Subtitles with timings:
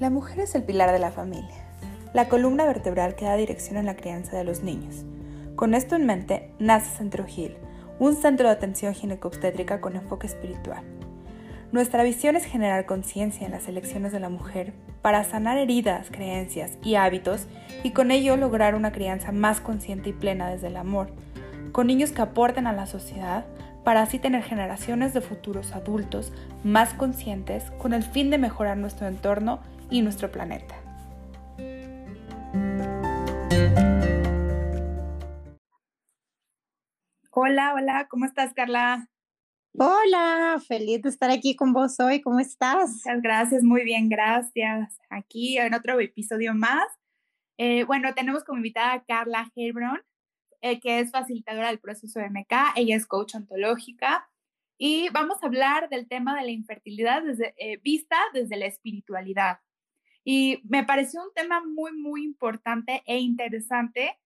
[0.00, 1.62] La mujer es el pilar de la familia,
[2.14, 5.04] la columna vertebral que da dirección en la crianza de los niños.
[5.56, 7.58] Con esto en mente, nace Centro Gil,
[7.98, 10.82] un centro de atención ginecobstétrica con enfoque espiritual.
[11.70, 14.72] Nuestra visión es generar conciencia en las elecciones de la mujer
[15.02, 17.46] para sanar heridas, creencias y hábitos
[17.84, 21.12] y con ello lograr una crianza más consciente y plena desde el amor,
[21.72, 23.44] con niños que aporten a la sociedad
[23.84, 26.32] para así tener generaciones de futuros adultos
[26.64, 30.76] más conscientes con el fin de mejorar nuestro entorno y nuestro planeta.
[37.32, 39.08] Hola, hola, ¿cómo estás Carla?
[39.78, 42.20] Hola, feliz de estar aquí con vos hoy.
[42.20, 42.90] ¿Cómo estás?
[42.90, 44.98] Muchas gracias, muy bien, gracias.
[45.08, 46.86] Aquí en otro episodio más.
[47.56, 50.02] Eh, bueno, tenemos como invitada a Carla Hebron,
[50.60, 52.74] eh, que es facilitadora del proceso de MK.
[52.76, 54.28] Ella es coach ontológica.
[54.76, 59.60] Y vamos a hablar del tema de la infertilidad desde, eh, vista desde la espiritualidad.
[60.24, 64.18] Y me pareció un tema muy, muy importante e interesante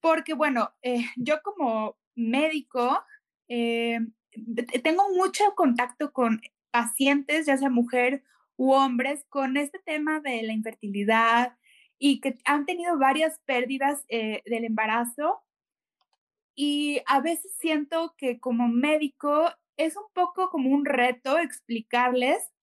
[0.00, 0.72] porque, bueno,
[1.16, 3.02] yo como médico
[3.46, 8.22] tengo mucho contacto con pacientes, ya sea mujer
[8.56, 11.56] u hombres, con este tema de la infertilidad
[11.98, 15.42] y que han tenido varias pérdidas eh, del embarazo.
[16.56, 22.53] Y a veces siento que como médico es un poco como un reto explicarles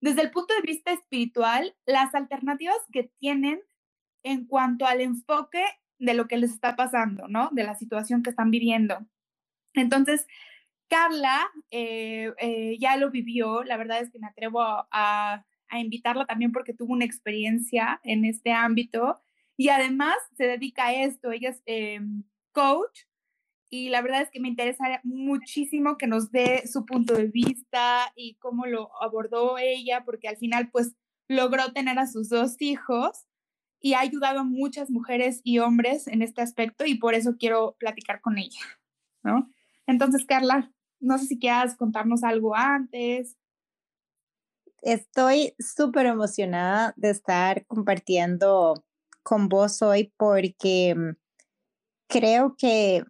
[0.00, 3.60] desde el punto de vista espiritual las alternativas que tienen
[4.22, 5.64] en cuanto al enfoque
[5.98, 7.50] de lo que les está pasando, ¿no?
[7.52, 9.06] De la situación que están viviendo.
[9.74, 10.26] Entonces,
[10.88, 16.50] Carla eh, eh, ya lo vivió, la verdad es que me atrevo a, invitarla también
[16.50, 19.20] porque tuvo una experiencia en este ámbito
[19.56, 23.02] y además se dedica a esto, ella es em, coach
[23.70, 28.12] y la verdad es que me interesa muchísimo que nos dé su punto de vista
[28.16, 30.94] y cómo lo abordó ella, porque al final pues
[31.28, 33.26] logró tener a sus dos hijos
[33.80, 37.76] y ha ayudado a muchas mujeres y hombres en este aspecto y por eso quiero
[37.78, 38.60] platicar con ella,
[39.22, 39.48] ¿no?
[39.86, 43.36] Entonces, Carla, no sé si quieras contarnos algo antes.
[44.82, 48.84] Estoy súper emocionada de estar compartiendo
[49.22, 51.16] con vos hoy porque mm,
[52.08, 53.04] creo que,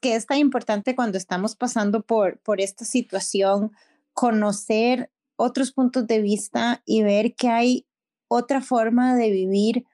[0.00, 3.72] que es tan importante cuando estamos pasando por, por esta situación
[4.12, 7.86] conocer otros puntos de vista y ver que hay
[8.28, 9.84] otra forma de vivir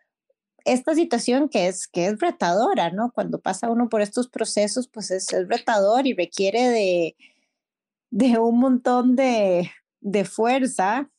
[0.64, 3.10] esta situación que es, que es retadora, ¿no?
[3.12, 7.16] Cuando pasa uno por estos procesos, pues es, es retador y requiere de,
[8.10, 9.70] de un montón de,
[10.00, 11.10] de fuerza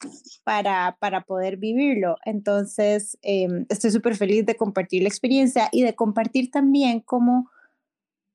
[0.44, 2.18] para, para poder vivirlo.
[2.26, 7.50] Entonces, em, estoy súper feliz de compartir la experiencia y de compartir también cómo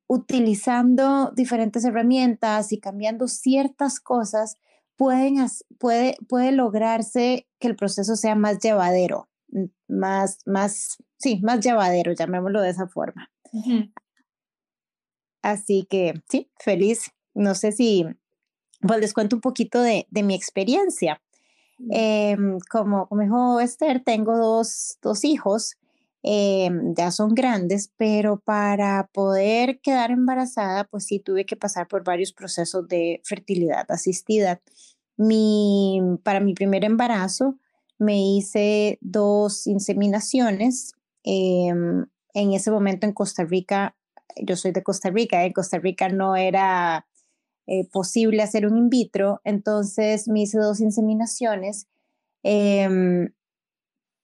[0.08, 4.56] utilizando diferentes herramientas y cambiando ciertas cosas,
[4.96, 5.36] pueden,
[5.78, 9.28] puede, puede lograrse que el proceso sea más llevadero,
[9.86, 13.30] más, más, sí, más llevadero, llamémoslo de esa forma.
[15.42, 17.12] Así que sí, feliz.
[17.34, 18.04] No sé si,
[18.80, 21.22] pues les cuento un poquito de, de mi experiencia.
[21.90, 25.76] Em, como, como dijo Esther, tengo dos, dos hijos,
[26.30, 32.04] em, ya son grandes, pero para poder quedar embarazada, pues sí tuve que pasar por
[32.04, 34.60] varios procesos de fertilidad asistida.
[35.16, 37.56] Mi, para mi primer embarazo,
[37.96, 40.92] me hice dos inseminaciones.
[41.24, 43.96] Em, en ese momento en Costa Rica,
[44.36, 47.06] yo soy de Costa Rica, en Costa Rica no era
[47.66, 51.88] eh, posible hacer un in vitro, entonces me hice dos inseminaciones.
[52.42, 53.30] Em,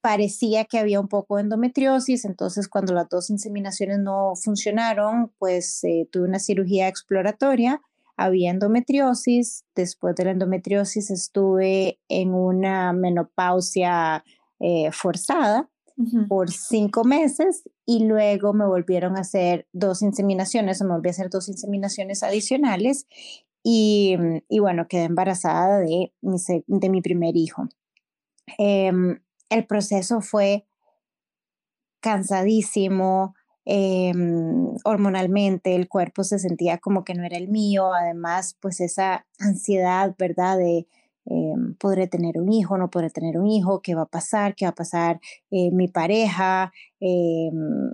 [0.05, 5.83] parecía que había un poco de endometriosis, entonces cuando las dos inseminaciones no funcionaron, pues
[5.85, 7.81] eh, tuve una cirugía exploratoria
[8.19, 14.23] había endometriosis, después de la endometriosis estuve en una menopausia
[14.61, 15.71] eh, forzada
[16.29, 21.13] por cinco meses y luego me volvieron a hacer dos inseminaciones, o me volví a
[21.13, 23.07] hacer dos inseminaciones adicionales
[23.63, 24.17] y,
[24.51, 26.37] y bueno, quedé embarazada de mi,
[26.67, 27.69] de mi primer hijo.
[28.59, 29.21] Em,
[29.55, 30.67] el proceso fue
[32.01, 33.35] cansadísimo,
[33.67, 39.27] Em, hormonalmente, el cuerpo se sentía como que no era el mío, además pues esa
[39.39, 40.59] ansiedad, ¿verdad?
[40.59, 40.87] De
[41.27, 44.67] em, podré tener un hijo, no podré tener un hijo, qué va a pasar, qué
[44.67, 45.21] va a pasar
[45.51, 47.91] eh, mi pareja, em,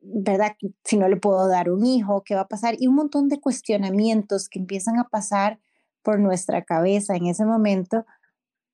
[0.00, 0.56] ¿verdad?
[0.84, 3.40] Si no le puedo dar un hijo, qué va a pasar y un montón de
[3.40, 5.60] cuestionamientos que empiezan a pasar
[6.02, 8.04] por nuestra cabeza en ese momento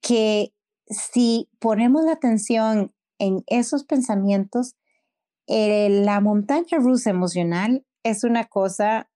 [0.02, 0.52] que
[0.90, 4.76] si ponemos la atención en esos pensamientos,
[5.46, 9.08] eh, la montaña rusa emocional es una cosa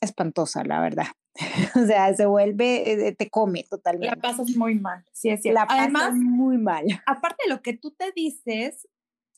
[0.00, 1.06] espantosa, la verdad.
[1.76, 4.16] o sea, se vuelve, eh, te come totalmente.
[4.16, 5.60] La pasas muy mal, sí es cierto.
[5.60, 6.84] La pasas muy mal.
[7.06, 8.88] Aparte de lo que tú te dices,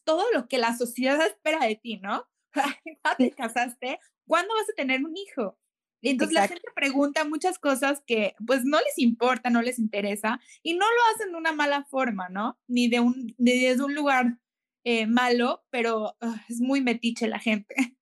[0.05, 2.25] todo lo que la sociedad espera de ti, ¿no?
[3.19, 5.59] te casaste, ¿cuándo vas a tener un hijo?
[6.03, 10.75] Entonces la gente pregunta muchas cosas que pues no les importa, no les interesa y
[10.75, 12.59] no lo hacen de una mala forma, ¿no?
[12.69, 14.39] Ni de un, ni desde un lugar
[14.85, 16.17] eh, malo, pero
[16.49, 17.75] es muy metiche la gente.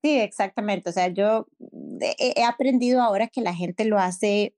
[0.00, 0.90] Sí, exactamente.
[0.90, 1.48] O sea, yo
[2.00, 4.54] he, aprendido ahora que la gente lo hace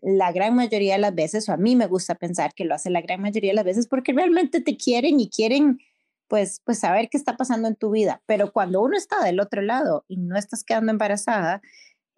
[0.00, 2.88] la gran mayoría de las veces, o a mí me gusta pensar que lo hace
[2.88, 5.78] la gran mayoría de las veces porque realmente te quieren y quieren
[6.26, 8.22] pues, pues saber qué está pasando en tu vida.
[8.24, 11.60] Pero cuando uno está del otro lado y no estás quedando embarazada,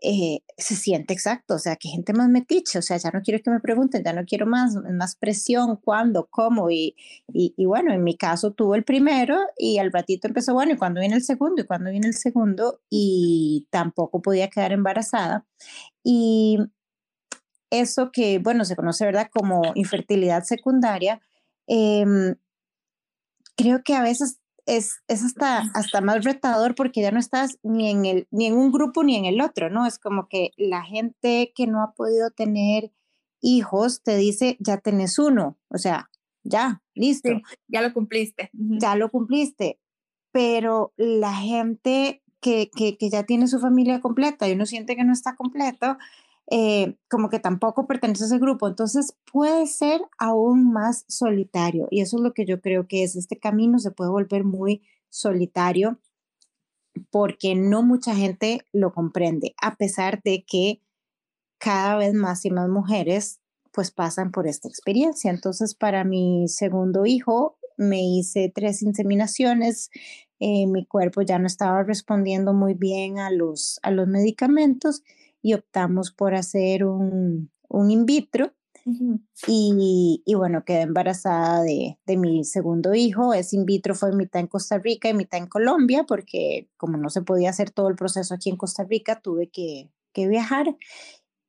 [0.03, 3.43] eh, se siente exacto, o sea, que gente más metiche, o sea, ya no quiero
[3.43, 6.95] que me pregunten, ya no quiero más, más presión, cuándo, cómo, y,
[7.29, 11.01] y, bueno, en mi caso tuvo el primero y al ratito empezó, bueno, y cuando
[11.01, 15.47] viene el segundo, y cuando viene el segundo, y tampoco podía quedar embarazada.
[16.03, 16.59] Y
[17.71, 21.21] eso que, bueno, se conoce, ¿verdad?, como infertilidad secundaria,
[21.67, 22.37] em,
[23.57, 27.91] creo que a veces es, es hasta, hasta más retador porque ya no estás ni
[27.91, 29.87] en, el, ni en un grupo ni en el otro, ¿no?
[29.87, 32.93] Es como que la gente que no ha podido tener
[33.41, 36.11] hijos te dice, ya tenés uno, o sea,
[36.43, 37.31] ya, listo.
[37.69, 38.51] ya lo cumpliste.
[38.53, 39.81] Ya lo cumpliste.
[40.33, 45.05] Pero la gente que, que, que, ya tiene su familia completa y uno siente que
[45.05, 45.97] no está completo,
[46.51, 48.69] eh, como que tampoco pertenece a ese grupo.
[48.69, 53.17] Entonces puede ser aún más solitario y eso es lo que yo creo que es.
[53.17, 55.99] Este camino se puede volver muy solitario
[57.11, 60.81] porque no mucha gente lo comprende, a pesar de que
[61.59, 63.41] cada vez más y más mujeres
[63.73, 65.31] pues pasan por esta experiencia.
[65.31, 69.91] Entonces, para mi segundo hijo, me hice tres inseminaciones,
[70.39, 75.03] eh, mi cuerpo ya no estaba respondiendo muy bien a los, a los medicamentos
[75.45, 78.55] y optamos por hacer un, un in vitro.
[79.47, 83.35] y, y, bueno, quedé embarazada de, de, mi segundo hijo.
[83.35, 87.11] Ese in vitro fue mitad en Costa Rica y mitad en Colombia, porque como no
[87.11, 90.77] se podía hacer todo el proceso aquí en Costa Rica, tuve que, que viajar.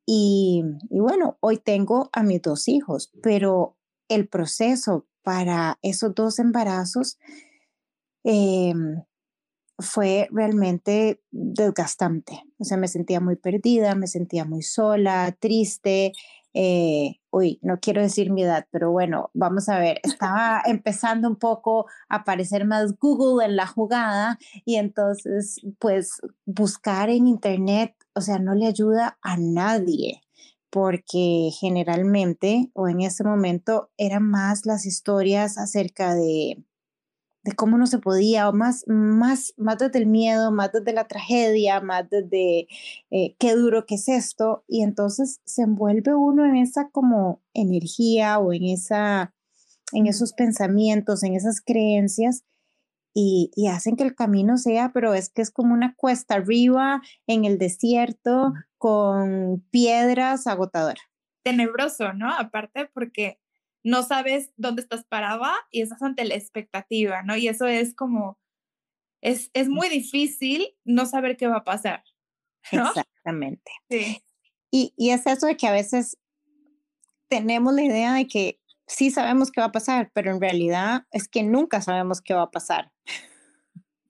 [0.05, 3.77] Y, y, bueno, hoy tengo a mis dos hijos, pero
[4.09, 7.17] el proceso para esos dos embarazos
[8.25, 8.73] eh,
[9.79, 12.44] fue realmente desgastante.
[12.57, 16.13] O sea, me sentía muy perdida, me sentía muy sola, triste.
[16.53, 21.35] Eh, uy, no quiero decir mi edad, pero bueno, vamos a ver, estaba empezando un
[21.35, 28.21] poco a aparecer más Google en la jugada y entonces, pues, buscar en Internet, o
[28.21, 30.21] sea, no le ayuda a nadie
[30.69, 36.63] porque generalmente o en ese momento eran más las historias acerca de
[37.45, 41.07] de cómo no se podía, o más, más, más desde el miedo, más desde la
[41.07, 42.67] tragedia, más desde
[43.11, 48.39] eh, qué duro que es esto, y entonces se envuelve uno en esa como energía
[48.39, 49.35] o en, esa,
[49.93, 52.43] en esos pensamientos, en esas creencias,
[53.13, 57.01] y, y, hacen que el camino sea, pero es que es como una cuesta arriba
[57.27, 60.99] en el desierto con piedras agotadora.
[61.43, 62.33] Tenebroso, ¿no?
[62.33, 63.39] Aparte porque
[63.85, 67.37] no sabes dónde estás parada y estás ante la expectativa, ¿no?
[67.37, 68.39] Y eso es como,
[69.21, 72.03] es, es muy difícil no saber qué va a pasar.
[72.71, 73.71] Exactamente.
[73.91, 74.23] Sí.
[74.71, 76.17] Y, y es eso de que a veces
[77.27, 81.27] tenemos la idea de que sí sabemos qué va a pasar, pero en realidad es
[81.27, 82.91] que nunca sabemos qué va a pasar.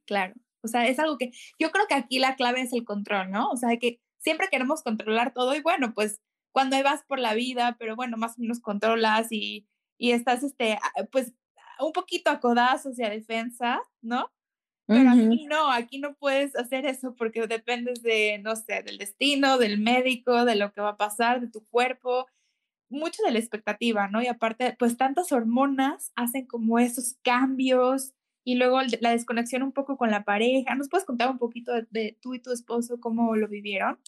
[0.05, 3.29] Claro, o sea, es algo que yo creo que aquí la clave es el control,
[3.29, 3.50] ¿no?
[3.50, 6.22] O sea, que siempre queremos controlar todo y bueno, pues
[6.55, 10.79] cuando vas por la vida, pero bueno, más o menos controlas y, y estás, este,
[11.12, 11.33] pues,
[11.81, 14.31] un poquito a codazos y a defensa, ¿no?
[14.91, 19.57] Pero aquí no, aquí no puedes hacer eso porque dependes de, no sé, del destino,
[19.57, 22.27] del médico, de lo que va a pasar, de tu cuerpo,
[22.89, 24.21] mucho de la expectativa, ¿no?
[24.24, 28.13] Y aparte, pues tantas hormonas hacen como esos cambios
[28.45, 30.75] y luego la desconexión un poco con la pareja.
[30.75, 34.00] ¿Nos puedes contar un poquito de tú y tu esposo cómo lo vivieron?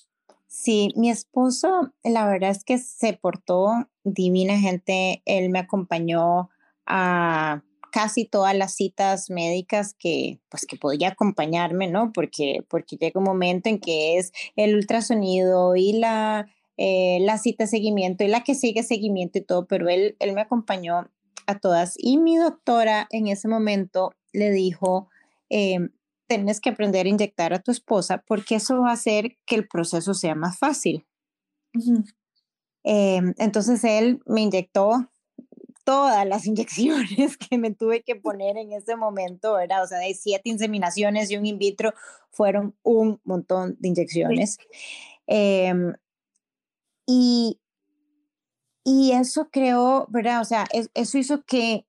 [0.47, 5.21] Sí, mi esposo, la verdad es que se portó divina gente.
[5.25, 6.49] Él me acompañó
[6.85, 7.61] a
[7.91, 12.11] casi todas las citas médicas que, pues, que podía acompañarme, ¿no?
[12.13, 17.65] Porque, porque llega un momento en que es el ultrasonido y la, eh, la cita
[17.65, 21.09] de seguimiento y la que sigue seguimiento y todo, pero él, él me acompañó
[21.47, 21.95] a todas.
[21.97, 25.09] Y mi doctora en ese momento le dijo,
[25.49, 25.89] em,
[26.27, 29.67] tienes que aprender a inyectar a tu esposa porque eso va a hacer que el
[29.67, 31.05] proceso sea más fácil.
[32.83, 35.09] Em, entonces él me inyectó
[35.85, 39.83] todas las inyecciones que me tuve que poner en ese momento, ¿verdad?
[39.83, 41.93] O sea, de siete inseminaciones y un in vitro
[42.31, 44.57] fueron un montón de inyecciones.
[45.27, 45.93] Em,
[47.07, 47.59] Y,
[48.83, 50.41] y eso creó, ¿verdad?
[50.41, 51.85] O sea, eso hizo que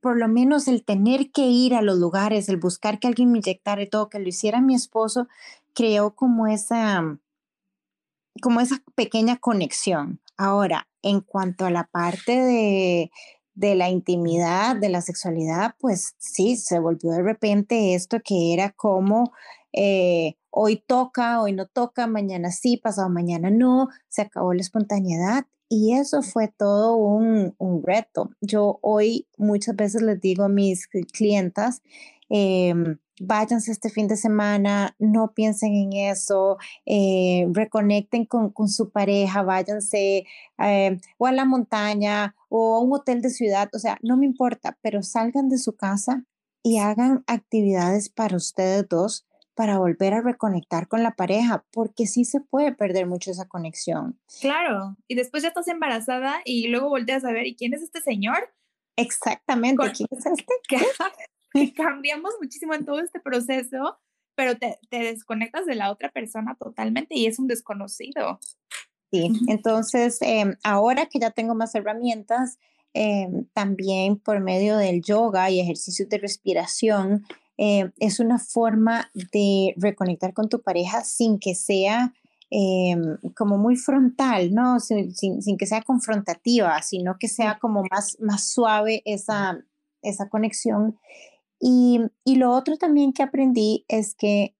[0.00, 3.38] por lo menos el tener que ir a los lugares, el buscar que alguien me
[3.38, 5.28] inyectara y todo, que lo hiciera mi esposo,
[5.74, 7.18] creó como esa,
[8.42, 10.20] como esa pequeña conexión.
[10.36, 13.10] Ahora, en cuanto a la parte de,
[13.54, 18.70] de la intimidad, de la sexualidad, pues sí, se volvió de repente esto que era
[18.70, 19.32] como
[19.72, 25.46] eh, hoy toca, hoy no toca, mañana sí, pasado mañana no, se acabó la espontaneidad
[25.68, 28.30] y eso fue todo un, un reto.
[28.40, 31.82] Yo hoy muchas veces les digo a mis clientas,
[32.30, 32.74] eh,
[33.20, 39.42] váyanse este fin de semana, no piensen en eso, eh, reconecten con, con, su pareja,
[39.42, 40.24] váyanse
[40.58, 44.26] eh, o a la montaña o a un hotel de ciudad, o sea, no me
[44.26, 46.24] importa, pero salgan de su casa
[46.62, 49.27] y hagan actividades para ustedes dos
[49.58, 54.16] para volver a reconectar con la pareja, porque sí se puede perder mucho esa conexión.
[54.40, 58.00] Claro, y después ya estás embarazada y luego volteas a ver, ¿y quién es este
[58.00, 58.54] señor?
[58.94, 61.74] Exactamente, ¿quién es este?
[61.74, 63.98] cambiamos muchísimo en todo este proceso,
[64.36, 68.38] pero te, te, desconectas de la otra persona totalmente y es un desconocido.
[69.10, 72.60] Sí, entonces em, ahora que ya tengo más herramientas,
[72.92, 77.26] em, también por medio del yoga y ejercicios de respiración,
[77.58, 82.14] eh, es una forma de reconectar con tu pareja sin que sea
[82.50, 84.80] em, como muy frontal, ¿no?
[84.80, 89.58] Sin, sin, sin, que sea confrontativa, sino que sea como más, más suave esa,
[90.00, 90.98] esa conexión
[91.60, 94.54] y, lo otro también que aprendí es que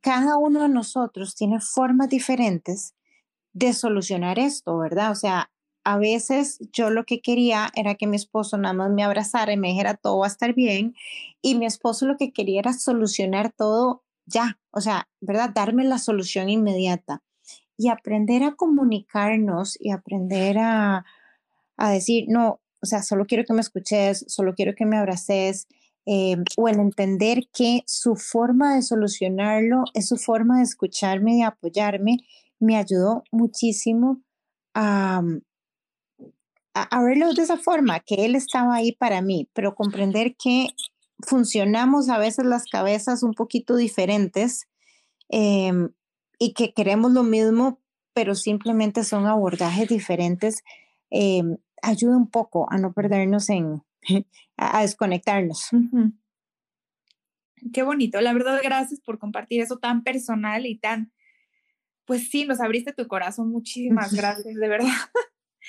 [0.00, 2.94] cada uno de nosotros tiene formas diferentes
[3.52, 5.10] de solucionar esto, ¿verdad?
[5.10, 5.50] O sea,
[5.84, 9.56] a veces yo lo que quería era que mi esposo nada más me abrazara y
[9.56, 10.94] me dijera todo va a estar bien
[11.42, 15.50] y mi esposo lo que quería era solucionar todo ya, o sea, ¿verdad?
[15.54, 17.22] Darme la solución inmediata
[17.76, 21.04] y aprender a comunicarnos y aprender a,
[21.76, 25.66] a decir, no, o sea, solo quiero que me escuches, solo quiero que me abraces,
[26.06, 31.42] eh, o el entender que su forma de solucionarlo es su forma de escucharme y
[31.42, 32.18] apoyarme,
[32.60, 34.22] me ayudó muchísimo
[34.74, 35.22] a,
[36.74, 40.68] a, verlo de esa forma, que él estaba ahí para mí, pero comprender que
[41.20, 44.66] funcionamos a veces las cabezas un poquito diferentes
[45.28, 45.90] em,
[46.38, 47.80] y que queremos lo mismo,
[48.12, 50.62] pero simplemente son abordajes diferentes,
[51.10, 53.82] em, ayuda un poco a no perdernos en,
[54.56, 55.68] a, desconectarnos.
[57.72, 61.12] Qué bonito, la verdad, gracias por compartir eso tan personal y tan,
[62.04, 64.92] pues sí, nos abriste tu corazón, muchísimas gracias, de verdad.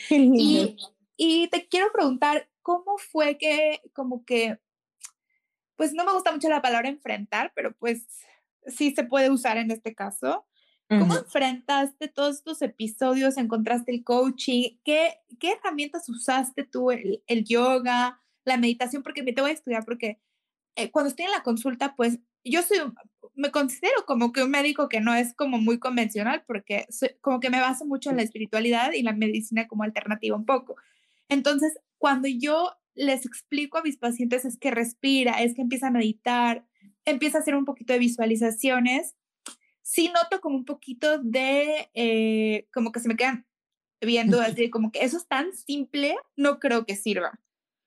[0.09, 0.75] y,
[1.17, 4.59] y te quiero preguntar, ¿cómo fue que, como que,
[5.75, 8.05] pues no me gusta mucho la palabra enfrentar, pero pues
[8.67, 10.45] sí se puede usar en este caso,
[10.87, 13.37] ¿Cómo enfrentaste todos estos episodios?
[13.37, 14.77] ¿Encontraste el coaching?
[14.83, 16.91] ¿Qué, qué herramientas usaste tú?
[16.91, 20.19] El, el, yoga, la meditación, porque me te voy a estudiar, porque
[20.75, 22.77] eh, cuando estoy en la consulta, pues yo soy,
[23.33, 26.85] me considero como que un médico que no es como muy convencional, porque
[27.19, 30.75] como que me baso mucho en la espiritualidad y la medicina como alternativa un poco.
[31.29, 35.91] Entonces, cuando yo les explico a mis pacientes es que respira, es que empieza a
[35.91, 36.65] meditar,
[37.03, 39.15] empieza a hacer un poquito de visualizaciones,
[39.81, 43.45] sí noto como un poquito de, eh, como que se me quedan
[44.01, 47.39] viendo así, como que eso es tan simple, no creo que sirva.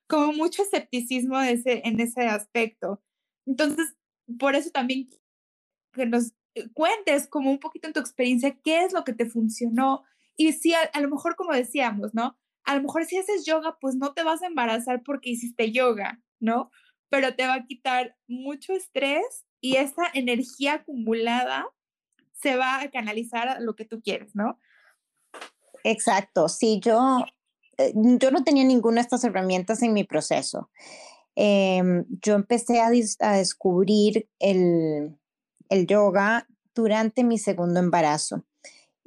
[0.08, 3.02] Como mucho escepticismo ese, en ese aspecto.
[3.46, 3.94] Entonces,
[4.38, 5.10] por eso también
[5.92, 9.26] que nos eh, cuentes como un poquito en tu experiencia qué es lo que te
[9.26, 10.04] funcionó.
[10.36, 12.38] Y si a, a lo mejor, como decíamos, ¿no?
[12.64, 16.20] A lo mejor si haces yoga, pues no te vas a embarazar porque hiciste yoga,
[16.40, 16.70] ¿no?
[17.08, 21.66] Pero te va a quitar mucho estrés y esa energía acumulada
[22.32, 24.58] se va a canalizar a lo que tú quieres, ¿no?
[25.84, 27.24] Exacto, sí, yo,
[27.78, 30.70] eh, yo no tenía ninguna de estas herramientas en mi proceso.
[31.34, 32.88] Em, yo empecé a,
[33.20, 35.16] a descubrir el,
[35.68, 38.44] el, yoga durante mi segundo embarazo.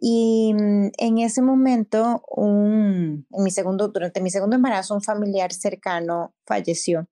[0.03, 5.53] Y mm, en ese momento, un, en mi segundo, durante mi segundo embarazo, un familiar
[5.53, 7.07] cercano falleció.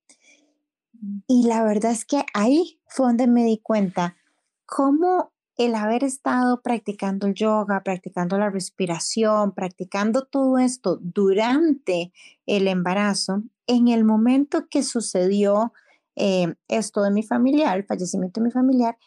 [0.93, 1.19] Mm.
[1.27, 4.17] Y la verdad es que ahí fue donde me di cuenta
[4.65, 12.12] cómo el haber estado practicando el yoga, practicando la respiración, practicando todo esto durante
[12.46, 15.74] el embarazo, en el momento que sucedió
[16.15, 18.98] eh, esto de mi familiar, el fallecimiento de mi familiar,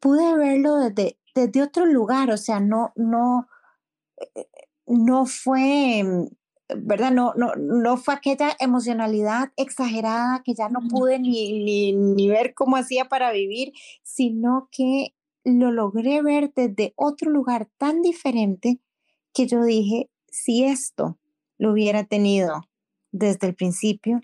[0.00, 3.48] pude verlo desde, desde otro lugar, o sea, no, no,
[4.34, 4.46] eh,
[4.86, 6.02] no fue,
[6.76, 7.12] ¿verdad?
[7.12, 12.54] No, no, no fue aquella emocionalidad exagerada que ya no pude ni, ni, ni ver
[12.54, 13.72] cómo hacía para vivir,
[14.02, 18.80] sino que lo logré ver desde otro lugar tan diferente
[19.32, 21.18] que yo dije, si esto
[21.58, 22.62] lo hubiera tenido
[23.12, 24.20] desde el principio,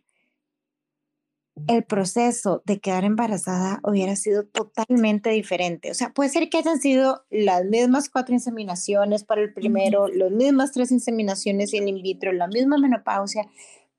[1.69, 5.91] el proceso de quedar embarazada hubiera sido totalmente diferente.
[5.91, 10.31] O sea, puede ser que hayan sido las mismas cuatro inseminaciones para el primero, las
[10.31, 13.49] mismas tres inseminaciones y el in vitro, la misma menopausia,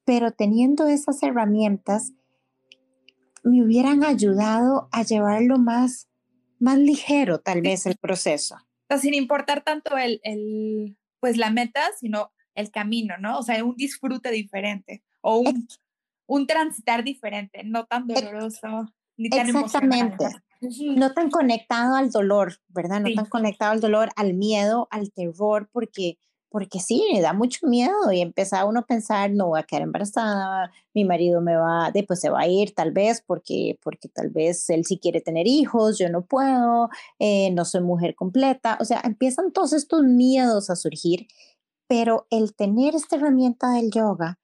[0.06, 2.14] pero teniendo esas herramientas,
[3.44, 6.08] me hubieran ayudado a llevarlo más,
[6.60, 8.58] más ligero, tal vez, el proceso.
[9.02, 13.40] sin importar tanto el, el, pues la meta, sino el camino, ¿no?
[13.40, 15.68] O sea, un disfrute diferente o un,
[16.28, 20.26] un transitar diferente, no tan doloroso, ni tan Exactamente.
[20.96, 23.02] No tan conectado al dolor, ¿verdad?
[23.02, 26.18] No tan conectado al dolor, al miedo, al terror, porque,
[26.50, 29.84] porque sí, me da mucho miedo y empezaba uno a pensar, no voy a quedar
[29.84, 34.30] embarazada, mi marido me va, después se va a ir tal vez porque, porque tal
[34.30, 38.86] vez él sí quiere tener hijos, yo no puedo, eh, no soy mujer completa, o
[38.86, 41.28] sea, empiezan todos estos miedos a surgir,
[41.88, 44.40] pero el tener esta herramienta del yoga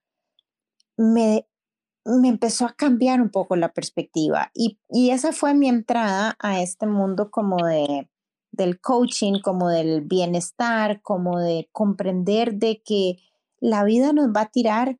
[0.96, 1.48] me,
[2.05, 6.62] me empezó a cambiar un poco la perspectiva y, y esa fue mi entrada a
[6.62, 8.10] este mundo como de
[8.51, 13.17] del coaching, como del bienestar, como de comprender de que
[13.60, 15.00] la vida nos va a tirar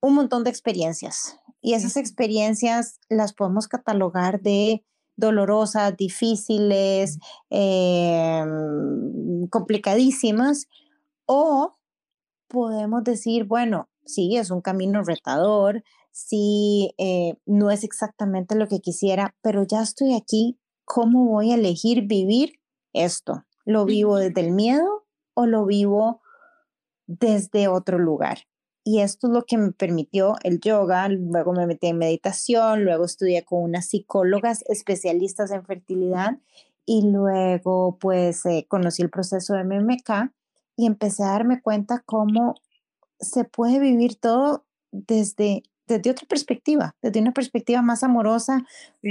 [0.00, 4.84] un montón de experiencias y esas experiencias las podemos catalogar de
[5.16, 7.18] dolorosas, difíciles,
[7.50, 10.68] em, complicadísimas,
[11.26, 11.76] o
[12.48, 18.80] podemos decir, bueno, sí, es un camino retador, si eh, no es exactamente lo que
[18.80, 22.60] quisiera, pero ya estoy aquí, ¿cómo voy a elegir vivir
[22.92, 23.44] esto?
[23.64, 26.20] ¿Lo vivo desde el miedo o lo vivo
[27.06, 28.38] desde otro lugar?
[28.82, 33.04] Y esto es lo que me permitió el yoga, luego me metí en meditación, luego
[33.04, 36.38] estudié con unas psicólogas especialistas en fertilidad
[36.86, 40.32] y luego pues eh, conocí el proceso de MMK
[40.76, 42.54] y empecé a darme cuenta cómo
[43.20, 48.64] se puede vivir todo desde desde otra perspectiva, desde una perspectiva más amorosa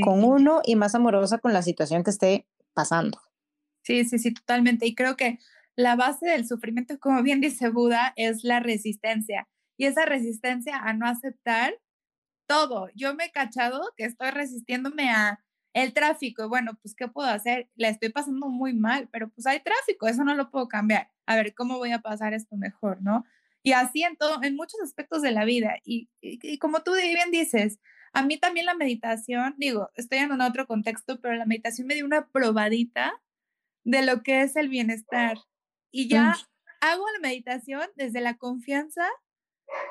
[0.04, 3.20] con uno y más amorosa con la situación que esté pasando.
[3.84, 4.86] Sí, sí, sí, totalmente.
[4.86, 5.40] Y creo que
[5.76, 9.48] la base del sufrimiento, como bien dice Buda, es la resistencia.
[9.78, 11.74] Y esa resistencia a no aceptar
[12.48, 12.90] todo.
[12.96, 15.40] Yo me he cachado que estoy resistiéndome a
[15.74, 16.50] el tráfico.
[16.50, 17.70] Bueno, pues, ¿qué puedo hacer?
[17.76, 21.12] La estoy pasando muy mal, pero pues hay tráfico, eso no lo puedo cambiar.
[21.26, 23.24] A ver, ¿cómo voy a pasar esto mejor, no?
[23.64, 25.78] Y así en, todo, en muchos aspectos de la vida.
[25.84, 27.80] Y, y, como tú bien dices,
[28.14, 31.96] a mí también la meditación, digo, estoy en un otro contexto, pero la meditación me
[31.96, 33.14] dio una probadita
[33.84, 35.38] de lo que es el bienestar.
[35.92, 36.36] Y ya
[36.82, 39.06] hago la meditación desde la confianza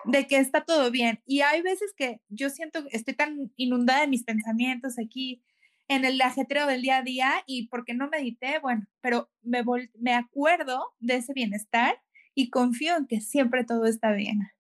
[0.05, 1.21] de que está todo bien.
[1.27, 5.43] Y hay veces que yo siento que estoy tan inundada de mis pensamientos aquí
[5.89, 9.65] en el ajetreo del día a día y porque no medité, bueno, pero me,
[9.99, 12.01] me acuerdo de ese bienestar
[12.39, 14.53] y confío en que siempre todo está bien.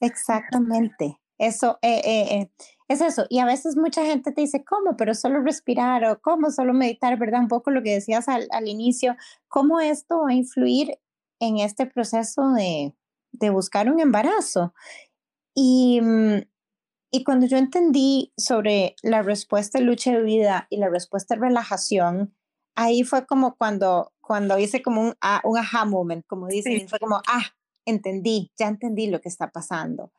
[0.00, 1.20] Exactamente.
[1.38, 2.50] Eso eh, eh, eh,
[2.88, 3.24] es eso.
[3.28, 4.96] Y a veces mucha gente te dice, ¿cómo?
[4.96, 6.50] Pero solo respirar o ¿cómo?
[6.50, 7.42] Solo meditar, ¿verdad?
[7.42, 9.14] Un poco lo que decías al, al inicio.
[9.46, 10.98] ¿Cómo esto va a influir
[11.38, 12.96] en este proceso de,
[13.30, 14.74] de buscar un embarazo?
[15.54, 16.38] Y, mm,
[17.12, 21.42] y cuando yo entendí sobre la respuesta de lucha de vida y la respuesta de
[21.42, 22.34] relajación,
[22.78, 26.98] ahí fue como cuando cuando hice como un, ah, un aha moment, como dicen, fue
[26.98, 27.46] como, ah,
[27.86, 30.12] entendí, ya entendí lo que está pasando.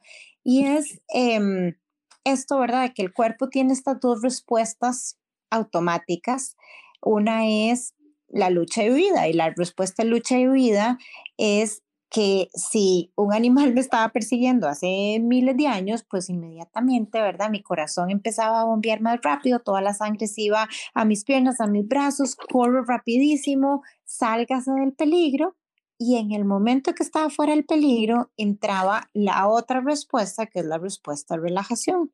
[0.43, 1.75] Y es em,
[2.23, 2.91] esto, ¿verdad?
[2.95, 5.19] Que el cuerpo tiene estas dos respuestas
[5.51, 6.57] automáticas.
[7.03, 7.93] Una es
[8.27, 10.97] la lucha y huida y la respuesta a lucha y huida
[11.37, 17.49] es que si un animal me estaba persiguiendo hace miles de años, pues inmediatamente, ¿verdad?
[17.49, 21.61] Mi corazón empezaba a bombear más rápido, toda la sangre se iba a mis piernas,
[21.61, 25.55] a mis brazos, corro rapidísimo, sálgase del peligro.
[25.97, 30.65] Y en el momento que estaba fuera del peligro, entraba la otra respuesta, que es
[30.65, 32.11] la respuesta de relajación.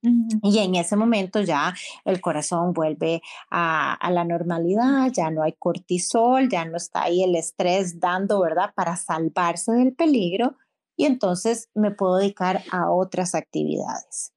[0.00, 6.48] Y en ese momento ya el corazón vuelve a, la normalidad, ya no hay cortisol,
[6.48, 8.72] ya no está ahí el estrés dando, ¿verdad?
[8.74, 10.56] Para salvarse del peligro
[10.96, 14.32] y entonces me puedo dedicar a otras actividades.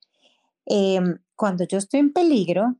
[0.66, 2.76] Em, cuando yo estoy en peligro,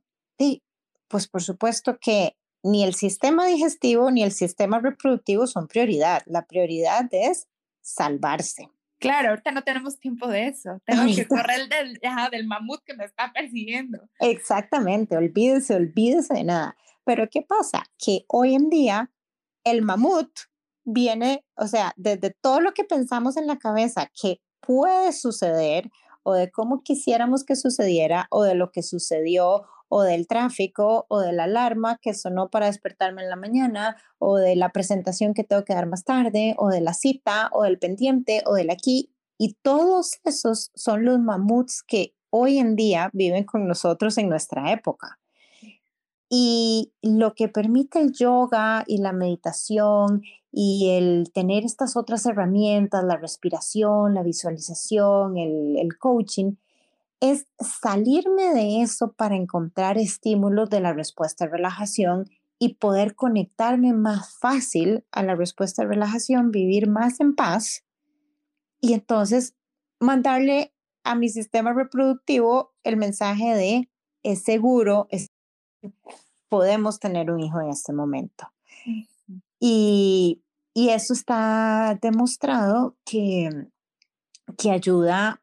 [1.08, 6.22] pues por supuesto que ni el sistema digestivo ni el sistema reproductivo son prioridad.
[6.26, 7.48] La prioridad es
[7.80, 8.70] salvarse.
[9.02, 10.80] Claro, ahorita no tenemos tiempo de eso.
[10.86, 13.98] Tengo que correr del, del mamut que me está persiguiendo.
[14.20, 16.76] Exactamente, olvídese, olvídese de nada.
[17.04, 17.82] Pero ¿qué pasa?
[17.98, 19.10] Que hoy en día
[19.64, 20.30] el mamut
[20.84, 25.90] viene, o sea, desde todo lo que pensamos en la cabeza que puede suceder
[26.22, 31.20] o de cómo quisiéramos que sucediera o de lo que sucedió o del tráfico o
[31.20, 35.44] de la alarma que sonó para despertarme en la mañana o de la presentación que
[35.44, 39.12] tengo que dar más tarde o de la cita o del pendiente o del aquí.
[39.36, 44.72] Y todos esos son los mamuts que hoy en día viven con nosotros en nuestra
[44.72, 45.20] época.
[46.30, 53.04] Y lo que permite el yoga y la meditación y el tener estas otras herramientas,
[53.04, 56.54] la respiración, la visualización, el, el coaching,
[57.22, 63.92] es salirme de eso para encontrar estímulos de la respuesta de relajación y poder conectarme
[63.92, 67.84] más fácil a la respuesta de relajación, vivir más en paz
[68.80, 69.54] y entonces
[70.00, 73.88] mandarle a mi sistema reproductivo el mensaje de
[74.24, 75.28] es seguro, es
[76.48, 78.52] podemos tener un hijo en este momento.
[79.60, 80.42] Y,
[80.74, 83.48] y eso está demostrado que,
[84.58, 85.40] que ayuda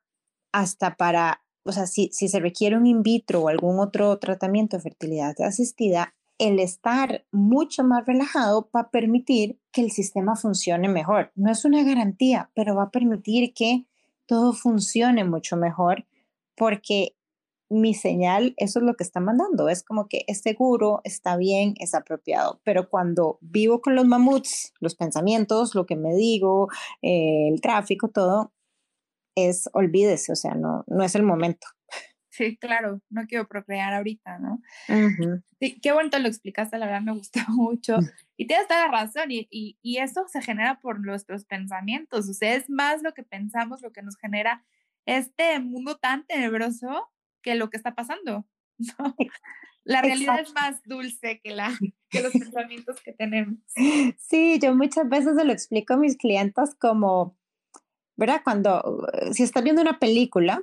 [0.51, 4.83] hasta para, o sea, si, se requiere un in vitro o algún otro tratamiento de
[4.83, 11.31] fertilidad asistida, el estar mucho más relajado va a permitir que el sistema funcione mejor.
[11.35, 13.85] No es una garantía, pero va a permitir que
[14.25, 16.05] todo funcione mucho mejor
[16.55, 17.15] porque
[17.69, 21.75] mi señal, eso es lo que está mandando, es como que es seguro, está bien,
[21.77, 26.67] es apropiado, pero cuando vivo con los mamuts, los pensamientos, lo que me digo,
[27.03, 28.51] eh, el tráfico, todo,
[29.47, 31.67] es olvídese, o sea, no, no es el momento.
[32.29, 34.61] Sí, claro, no quiero procrear ahorita, ¿no?
[35.59, 37.97] sí, qué bonito lo explicaste, la verdad me gustó mucho.
[37.97, 38.05] Mm.
[38.37, 42.33] Y tienes toda la razón, y, y, y, eso se genera por nuestros pensamientos, o
[42.33, 44.63] sea, es más lo que pensamos, lo que nos genera
[45.05, 47.09] este mundo tan tenebroso
[47.41, 48.45] que lo que está pasando.
[49.85, 51.71] La realidad es más dulce que, la,
[52.11, 53.57] que los pensamientos que tenemos.
[54.19, 57.38] Sí, yo muchas veces se lo explico a mis clientes como,
[58.19, 58.41] ¿verdad?
[58.43, 60.61] Cuando, si estás viendo una película,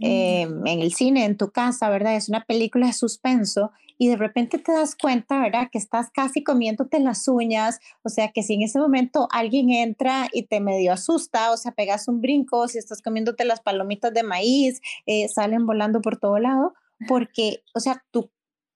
[0.00, 2.14] Em, en el cine, en tu casa, ¿verdad?
[2.14, 5.70] Es una película de suspenso y de repente te das cuenta, ¿verdad?
[5.72, 10.28] Que estás casi comiéndote las uñas, o sea, que si en ese momento alguien entra
[10.32, 14.22] y te medio asusta, o sea, pegas un brinco, si estás comiéndote las palomitas de
[14.22, 16.74] maíz, eh, salen volando por todo lado,
[17.08, 18.30] porque, o sea, tu,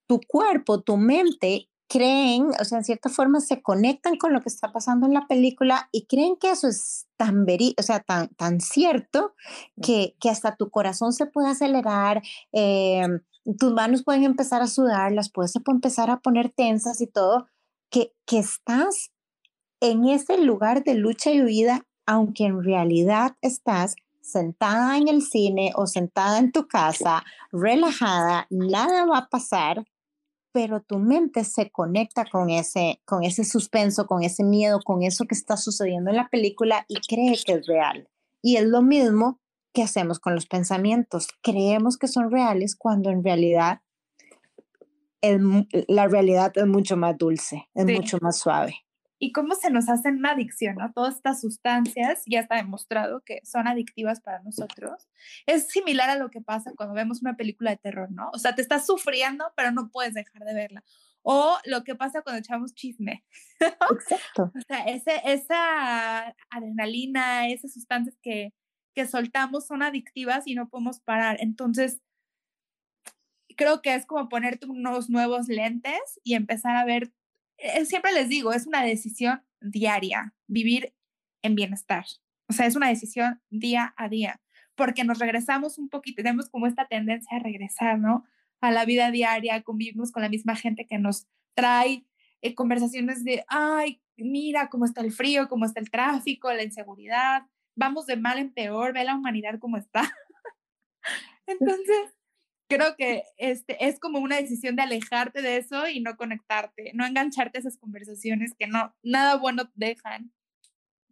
[0.08, 4.48] tu cuerpo, tu mente creen, o sea, en cierta forma se conectan con lo que
[4.48, 8.28] está pasando en la película y creen que eso es tan veri o sea, tan,
[8.28, 9.34] tan cierto
[9.82, 13.06] que, que hasta tu corazón se puede acelerar, eh,
[13.58, 17.46] tus manos pueden empezar a sudar, las puedes empezar a poner tensas y todo,
[17.90, 19.12] que, que estás
[19.80, 25.72] en ese lugar de lucha y huida, aunque en realidad estás sentada en el cine
[25.74, 29.84] o sentada en tu casa, relajada, nada va a pasar,
[30.52, 35.24] pero tu mente se conecta con ese, con ese suspenso, con ese miedo, con eso
[35.24, 38.08] que está sucediendo en la película y cree que es real.
[38.42, 39.40] Y es lo mismo
[39.72, 41.28] que hacemos con los pensamientos.
[41.42, 43.80] Creemos que son reales cuando en realidad
[45.86, 48.84] la realidad es mucho más dulce, es mucho más suave
[49.22, 50.92] y cómo se nos hace una adicción, ¿no?
[50.92, 55.08] Todas estas sustancias ya está demostrado que son adictivas para nosotros.
[55.46, 58.30] Es similar a lo que pasa cuando vemos una película de terror, ¿no?
[58.34, 60.82] O sea, te estás sufriendo, pero no puedes dejar de verla.
[61.22, 63.24] O lo que pasa cuando echamos chisme.
[63.60, 64.50] Exacto.
[64.56, 68.52] o sea, ese, esa adrenalina, esas sustancias que,
[68.92, 71.36] que soltamos son adictivas y no podemos parar.
[71.38, 72.00] Entonces,
[73.56, 77.12] creo que es como ponerte unos nuevos lentes y empezar a ver
[77.84, 80.94] siempre les digo, es una decisión diaria, vivir
[81.42, 82.04] en bienestar.
[82.48, 84.40] O sea, es una decisión día a día,
[84.74, 88.24] porque nos regresamos un poquito, tenemos como esta tendencia a regresar, ¿no?
[88.60, 92.04] A la vida diaria, convivimos con la misma gente que nos trae
[92.42, 97.42] eh, conversaciones de, ay, mira cómo está el frío, cómo está el tráfico, la inseguridad,
[97.74, 100.02] vamos de mal en peor, ve la humanidad cómo está.
[101.46, 102.14] Entonces,
[102.76, 107.06] creo que este, es como una decisión de alejarte de eso y no conectarte, no
[107.06, 110.32] engancharte a esas conversaciones que no, nada bueno dejan.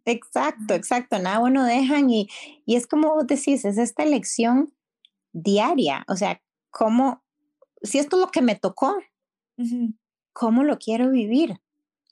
[0.05, 2.27] Exacto, exacto, nada bueno dejan y,
[2.65, 4.73] y es como vos decís, es esta elección
[5.31, 7.23] diaria, o sea, cómo,
[7.81, 8.95] si esto es lo que me tocó,
[10.33, 11.59] ¿cómo lo quiero vivir?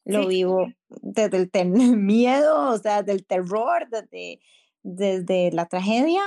[0.06, 4.40] Lo vivo desde el miedo, o sea, del terror, desde,
[4.84, 6.22] desde la tragedia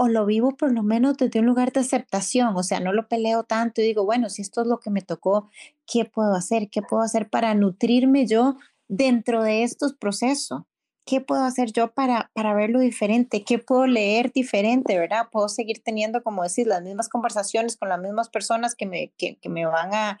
[0.00, 3.08] o lo vivo por lo menos desde un lugar de aceptación, o sea, no lo
[3.08, 5.50] peleo tanto y digo, bueno, si esto es lo que me tocó,
[5.86, 6.70] ¿qué puedo hacer?
[6.70, 8.54] ¿Qué puedo hacer para nutrirme yo
[8.86, 10.62] dentro de estos procesos?
[11.04, 13.42] ¿Qué puedo hacer yo para, para verlo diferente?
[13.42, 15.30] ¿Qué puedo leer diferente, verdad?
[15.32, 19.36] Puedo seguir teniendo, como decir, las mismas conversaciones con las mismas personas que me, que,
[19.38, 20.20] que me van a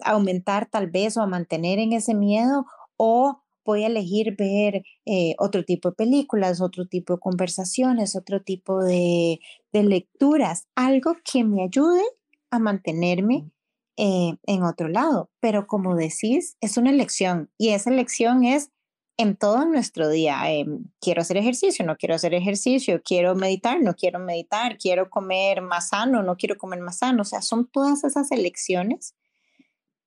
[0.00, 2.64] aumentar tal vez o a mantener en ese miedo
[2.96, 8.42] o voy a elegir ver eh, otro tipo de películas, otro tipo de conversaciones, otro
[8.42, 9.40] tipo de,
[9.72, 12.02] lecturas, algo que me ayude
[12.50, 13.50] a mantenerme
[13.98, 15.30] eh, en otro lado.
[15.40, 18.70] Pero como decís, es una elección y esa elección es
[19.18, 20.50] en todo nuestro día.
[20.50, 25.62] Em, quiero hacer ejercicio, no quiero hacer ejercicio, quiero meditar, no quiero meditar, quiero comer
[25.62, 27.22] más sano, no quiero comer más sano.
[27.22, 29.14] O sea, son todas esas elecciones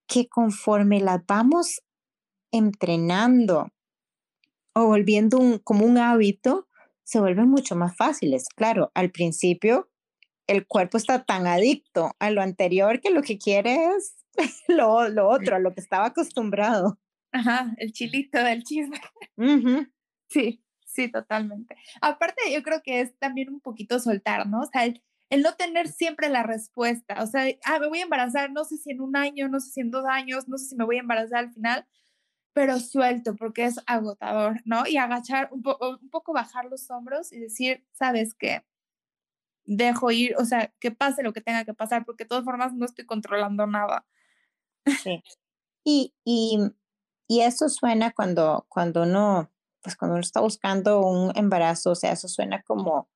[0.08, 1.82] que conforme las vamos
[2.51, 3.71] entrenando
[4.73, 6.67] o volviendo un, como un hábito,
[7.03, 8.47] se vuelven mucho más fáciles.
[8.55, 9.89] Claro, al principio
[10.47, 14.15] el cuerpo está tan adicto a lo anterior que lo que quiere es
[14.67, 16.99] lo, lo otro, a lo que estaba acostumbrado.
[17.31, 18.99] Ajá, el chilito del chisme.
[20.31, 21.75] Sí, sí, totalmente.
[22.01, 24.59] Aparte, yo creo que es también un poquito soltar, ¿no?
[24.59, 25.01] O sea, el,
[25.41, 27.23] no tener siempre la respuesta.
[27.23, 29.71] O sea, ah, me voy a embarazar, no sé si en un año, no sé
[29.71, 31.88] si en dos años, no sé si me voy a embarazar al final,
[32.60, 34.86] pero suelto porque es agotador, ¿no?
[34.86, 38.65] Y agachar, un, un poco bajar los hombros y decir, ¿sabes qué?
[39.63, 42.74] Dejo ir, o sea, que pase lo que tenga que pasar, porque de todas formas
[42.74, 44.06] no estoy controlando nada.
[45.04, 45.24] Sí.
[45.86, 46.60] Y, y
[47.30, 49.52] y eso suena cuando, cuando uno,
[49.84, 53.08] pues cuando uno está buscando un embarazo, o sea, eso suena como,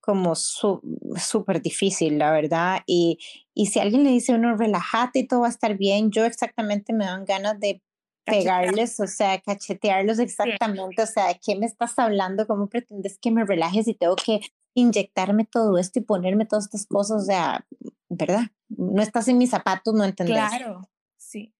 [0.00, 2.80] como súper difícil, la verdad.
[2.86, 3.18] Y,
[3.52, 6.24] y si alguien le dice a uno, relájate y todo va a estar bien, yo
[6.24, 7.82] exactamente me dan ganas de
[8.24, 12.46] pegarles, o sea, cachetearlos exactamente, o sea, ¿de qué me estás hablando?
[12.46, 14.40] ¿Cómo pretendes que me relajes y tengo que
[14.74, 17.22] inyectarme todo esto y ponerme todas estas cosas?
[17.22, 17.66] O sea,
[18.08, 18.42] ¿verdad?
[18.68, 20.36] No estás en mis zapatos, no entendés.
[20.36, 21.54] Claro, sí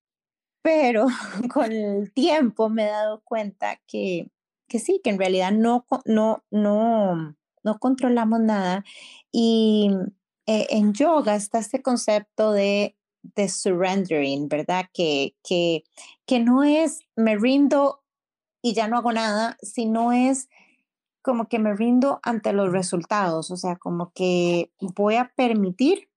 [0.65, 1.07] pero
[1.53, 4.31] con el tiempo me he dado cuenta que,
[4.67, 8.83] que sí, que en realidad no, no, no, no controlamos nada.
[9.31, 9.91] Y
[10.47, 12.97] eh, en yoga está este concepto de,
[13.35, 14.87] de surrendering, ¿verdad?
[14.93, 15.85] Que, que,
[16.27, 18.03] que no es me rindo
[18.63, 20.49] y ya no hago nada, sino es
[21.23, 26.11] como que me rindo ante los resultados, o sea, como que voy a permitir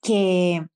[0.00, 0.66] que,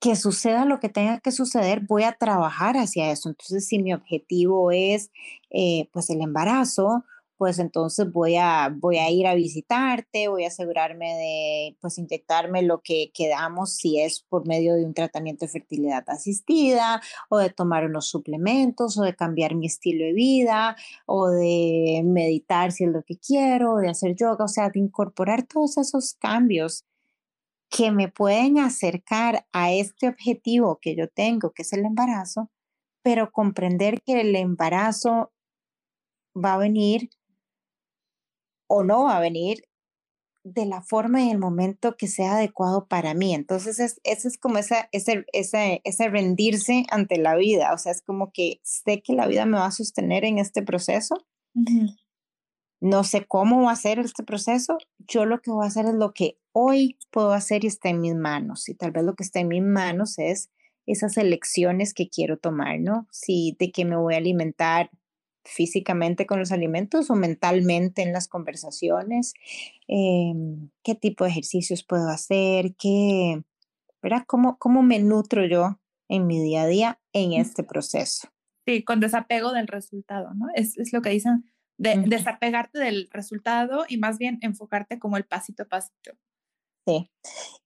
[0.00, 3.28] que suceda lo que tenga que suceder, voy a trabajar hacia eso.
[3.28, 5.10] Entonces, si mi objetivo es
[5.50, 7.04] eh, pues el embarazo,
[7.40, 12.60] pues entonces voy a, voy a ir a visitarte, voy a asegurarme de pues inyectarme
[12.60, 17.00] lo que quedamos si es por medio de un tratamiento de fertilidad asistida
[17.30, 20.76] o de tomar unos suplementos o de cambiar mi estilo de vida
[21.06, 25.44] o de meditar si es lo que quiero, de hacer yoga, o sea, de incorporar
[25.44, 26.84] todos esos cambios
[27.70, 32.50] que me pueden acercar a este objetivo que yo tengo, que es el embarazo,
[33.02, 35.32] pero comprender que el embarazo
[36.36, 37.08] va a venir
[38.70, 39.64] o no va a venir
[40.44, 43.34] de la forma y el momento que sea adecuado para mí.
[43.34, 47.74] Entonces, es, ese es como esa, ese, ese, ese rendirse ante la vida.
[47.74, 50.62] O sea, es como que sé que la vida me va a sostener en este
[50.62, 51.16] proceso.
[52.80, 54.78] No sé cómo va a ser este proceso.
[54.98, 58.00] Yo lo que voy a hacer es lo que hoy puedo hacer y está en
[58.00, 58.68] mis manos.
[58.68, 60.48] Y tal vez lo que está en mis manos es
[60.86, 63.06] esas elecciones que quiero tomar, ¿no?
[63.10, 64.90] Si de qué me voy a alimentar
[65.44, 69.34] físicamente con los alimentos o mentalmente en las conversaciones,
[69.88, 73.42] em, qué tipo de ejercicios puedo hacer, qué,
[74.02, 74.24] ¿verdad?
[74.26, 78.28] ¿Cómo, ¿Cómo me nutro yo en mi día a día en este proceso?
[78.66, 80.46] Sí, con desapego del resultado, ¿no?
[80.54, 81.44] Es, es lo que dicen,
[81.80, 86.12] de, desapegarte del resultado y más bien enfocarte como el pasito a pasito.
[86.86, 87.10] Sí.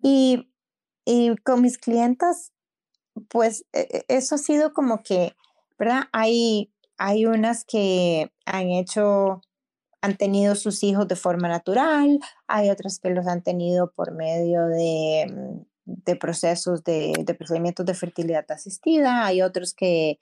[0.00, 0.52] Y,
[1.04, 2.52] y con mis clientas,
[3.28, 5.34] pues e, e, eso ha sido como que,
[5.78, 6.04] ¿verdad?
[6.12, 9.40] Hay, hay unas que han hecho,
[10.00, 14.66] han tenido sus hijos de forma natural, hay otras que los han tenido por medio
[14.66, 20.18] de, mm, procesos de, procedimientos de fertilidad asistida, hay otros que,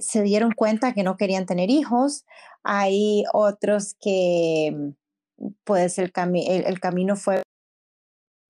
[0.00, 2.24] se dieron cuenta que no querían tener hijos,
[2.64, 4.92] hay otros que
[5.64, 7.42] pues el, el, el camino fue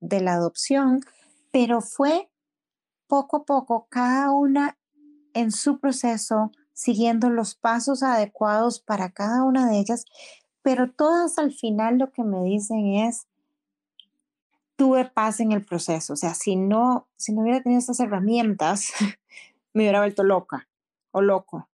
[0.00, 1.00] de la adopción,
[1.50, 2.30] pero fue
[3.06, 4.78] poco a poco cada una
[5.34, 10.04] en su proceso, siguiendo los pasos adecuados para cada una de ellas,
[10.62, 13.26] pero todas al final lo que me dicen es,
[14.76, 18.92] tuve paz en el proceso, o sea, si no, si no hubiera tenido estas herramientas,
[19.74, 20.68] me hubiera vuelto loca
[21.10, 21.68] o loco,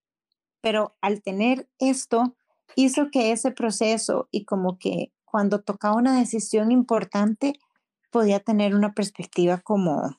[0.60, 2.34] pero al tener esto,
[2.74, 7.54] hizo que ese proceso y como que cuando tocaba una decisión importante,
[8.10, 10.18] podía tener una perspectiva como,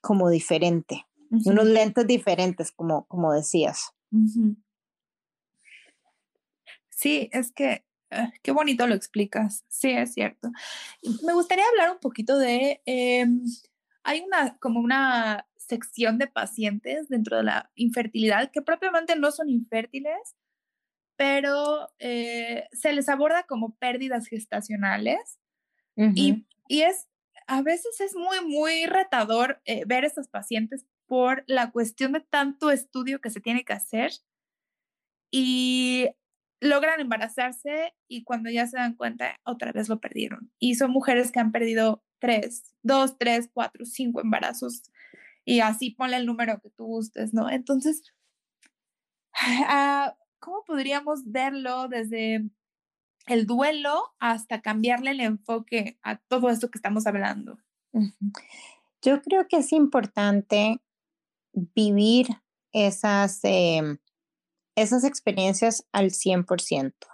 [0.00, 3.92] como diferente, unos lentes diferentes, como, como decías.
[6.88, 9.64] Sí, es que ah, qué bonito lo explicas.
[9.68, 10.50] Sí, es cierto.
[11.24, 13.42] Me gustaría hablar un poquito de, em,
[14.02, 19.48] hay una, como una sección de pacientes dentro de la infertilidad que propiamente no son
[19.48, 20.36] infértiles,
[21.16, 25.38] pero eh, se les aborda como pérdidas gestacionales
[26.14, 27.08] y, y, es
[27.46, 32.20] a veces es muy, muy retador eh, ver a estos pacientes por la cuestión de
[32.20, 34.12] tanto estudio que se tiene que hacer
[35.32, 36.08] y
[36.60, 40.52] logran embarazarse y cuando ya se dan cuenta, otra vez lo perdieron.
[40.60, 44.84] Y son mujeres que han perdido tres, dos, tres, cuatro, cinco embarazos
[45.44, 47.50] y así ponle el número que tú gustes, ¿no?
[47.50, 48.04] Entonces,
[49.66, 52.48] ah, ¿cómo podríamos verlo desde
[53.26, 57.58] el duelo hasta cambiarle el enfoque a todo esto que estamos hablando?
[59.02, 60.80] Yo creo que es importante
[61.52, 62.28] vivir
[62.72, 63.98] esas, em,
[64.76, 67.08] esas experiencias al 100%.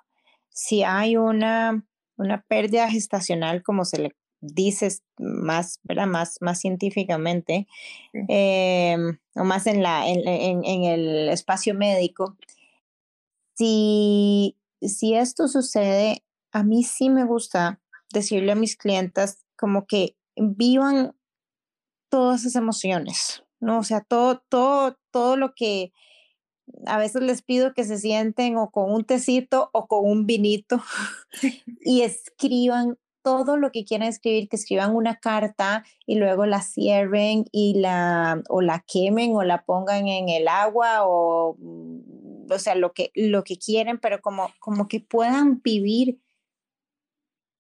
[0.51, 1.85] Si hay una,
[2.16, 6.07] una pérdida gestacional, como se le dice más, ¿verdad?
[6.07, 7.66] Más, más científicamente,
[8.29, 12.37] em, o más en, la, en, en, el espacio médico,
[13.55, 16.22] si, si esto sucede,
[16.53, 17.81] a mí sí me gusta
[18.12, 21.16] decirle a mis clientas como que vivan
[22.11, 23.79] todas esas emociones, ¿no?
[23.79, 25.92] O sea, todo, todo, todo lo que
[26.87, 30.83] a veces les pido que se sienten o con un tecito o con un vinito
[31.81, 37.45] y escriban todo lo que quieran escribir, que escriban una carta y luego la cierren
[37.51, 42.77] y la o la quemen o la pongan en el agua o mm, o sea,
[42.77, 46.21] lo que lo que quieren, pero como como que puedan vivir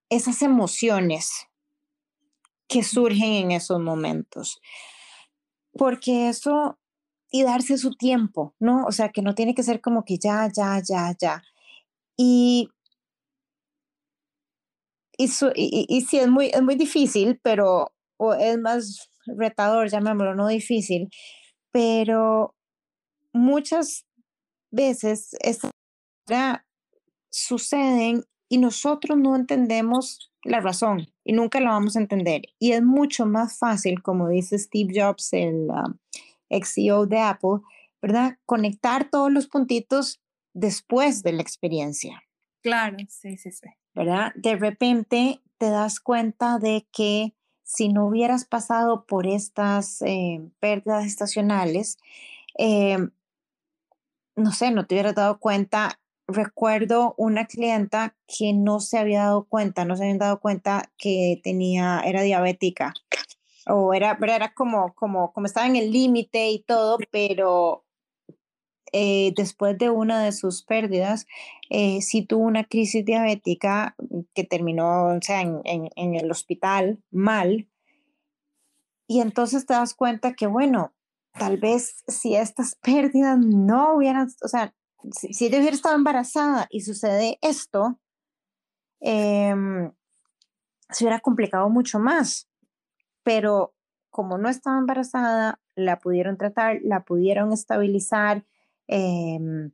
[0.08, 1.48] esas emociones
[2.68, 4.60] que surgen en esos momentos.
[5.76, 6.78] Porque eso
[7.30, 8.84] y darse su tiempo, ¿no?
[8.84, 11.42] O sea, que no tiene que ser como que ya, ya, ya, ya.
[12.16, 12.70] Y,
[15.18, 17.92] y, sí, es muy, es muy difícil, pero
[18.38, 21.08] es más retador, llamémoslo, no difícil,
[21.72, 22.54] pero
[23.32, 24.06] muchas
[24.70, 25.30] veces
[27.30, 32.42] suceden y nosotros no entendemos la razón y nunca la vamos a entender.
[32.58, 35.94] Y es mucho más fácil, como dice Steve Jobs, el, um,
[36.48, 37.60] ex CEO de Apple,
[38.00, 38.38] ¿verdad?
[38.46, 40.20] Conectar todos los puntitos
[40.54, 42.22] después de la experiencia.
[42.62, 43.68] Claro, sí, sí, sí.
[43.94, 44.32] ¿Verdad?
[44.34, 51.06] De repente te das cuenta de que si no hubieras pasado por estas eh, pérdidas
[51.06, 51.98] estacionales,
[52.58, 52.98] eh,
[54.36, 55.98] no sé, no te hubieras dado cuenta.
[56.28, 61.40] Recuerdo una clienta que no se había dado cuenta, no se habían dado cuenta que
[61.44, 62.92] tenía, era diabética
[63.66, 67.84] o era, era como, como, como estaba en el límite y todo, pero
[68.92, 71.26] eh, después de una de sus pérdidas,
[71.70, 73.96] eh, sí tuvo una crisis diabética
[74.34, 77.68] que terminó o sea, en, en, el hospital mal.
[79.08, 80.94] Y entonces te das cuenta que, bueno,
[81.32, 84.74] tal vez si estas pérdidas no hubieran, o sea,
[85.12, 87.98] si, ella hubiera estado embarazada y sucede esto,
[89.00, 89.92] em,
[90.90, 92.48] se hubiera complicado mucho más.
[93.22, 93.74] Pero
[94.10, 98.44] como no estaba embarazada, la pudieron tratar, la pudieron estabilizar,
[98.88, 99.72] em,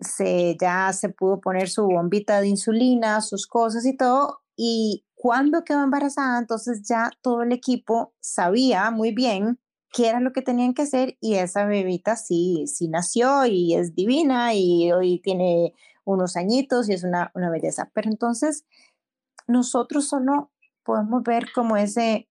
[0.00, 5.64] se, ya se pudo poner su bombita de insulina, sus cosas y todo, y cuando
[5.64, 9.58] quedó embarazada, entonces ya todo el equipo sabía muy bien
[9.92, 13.94] qué era lo que tenían que hacer y esa bebita sí, sí nació y es
[13.94, 15.74] divina y hoy tiene
[16.04, 17.90] unos añitos y es una, una belleza.
[17.94, 18.64] Pero entonces
[19.46, 22.28] nosotros solo podemos ver como ese,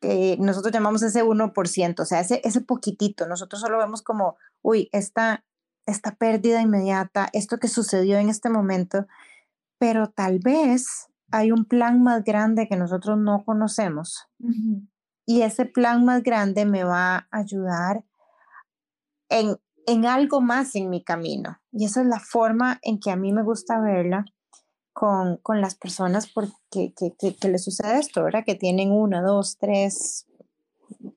[0.00, 4.88] que nosotros llamamos ese 1%, o sea, ese, ese poquitito, nosotros solo vemos como, uy,
[4.92, 5.44] esta,
[5.86, 9.06] esta pérdida inmediata, esto que sucedió en este momento,
[9.78, 14.28] pero tal vez hay un plan más grande que nosotros no conocemos.
[15.28, 18.02] Y ese plan más grande me va a ayudar
[19.28, 21.60] en, en algo más en mi camino.
[21.70, 24.24] Y esa es la forma en que a mí me gusta verla
[24.94, 28.42] con, con las personas porque que, que, les sucede esto, ¿verdad?
[28.46, 30.26] Que tienen una, dos, tres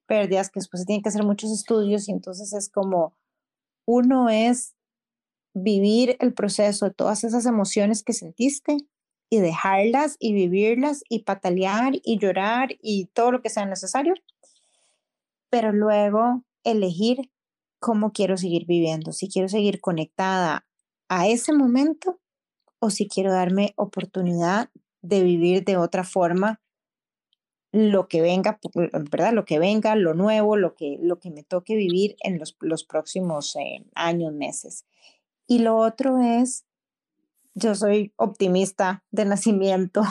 [0.08, 3.16] pérdidas, que después tienen que hacer muchos estudios y entonces es como,
[3.86, 4.76] uno es
[5.54, 8.76] vivir el proceso de todas esas emociones que sentiste
[9.32, 14.14] y dejarlas y vivirlas y patalear y llorar y todo lo que sea necesario,
[15.50, 17.32] pero luego elegir
[17.80, 20.68] cómo quiero seguir viviendo, si quiero seguir conectada
[21.08, 22.20] a ese momento
[22.80, 24.70] o si quiero darme oportunidad
[25.02, 26.62] de vivir de otra forma
[27.72, 28.60] lo que venga,
[29.10, 29.32] ¿verdad?
[29.32, 32.84] Lo que venga, lo nuevo, lo que, lo que me toque vivir en los, los
[32.84, 34.86] próximos eh, años, meses.
[35.48, 36.66] Y lo otro es,
[37.54, 40.04] yo soy optimista de nacimiento,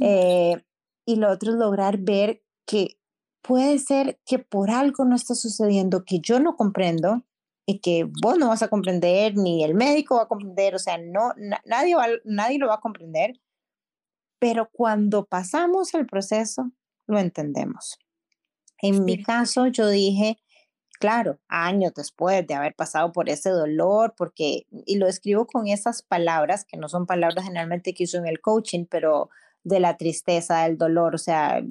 [0.00, 0.62] eh,
[1.04, 2.98] y lo otro es lograr ver que
[3.42, 7.24] puede ser que por algo no está sucediendo que yo no comprendo,
[7.66, 10.98] y que vos no vas a comprender, ni el médico va a comprender, o sea,
[10.98, 11.32] no,
[11.64, 13.40] nadie, va, nadie lo va a comprender.
[14.38, 16.70] Pero cuando pasamos el proceso,
[17.06, 17.98] lo entendemos.
[18.80, 20.38] En mi caso, yo dije,
[20.98, 26.02] claro, años después de haber pasado por ese dolor, porque, y lo escribo con esas
[26.02, 29.30] palabras, que no son palabras generalmente que uso en el coaching, pero
[29.64, 31.62] de la tristeza, del dolor, o sea...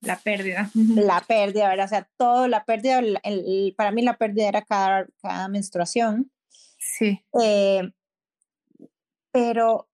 [0.00, 0.70] La pérdida.
[0.74, 1.86] La pérdida, ¿verdad?
[1.86, 3.00] O sea, todo, la pérdida,
[3.76, 6.30] para mí la pérdida era cada, cada menstruación.
[6.78, 7.24] Sí.
[7.40, 7.90] Eh,
[9.32, 9.88] pero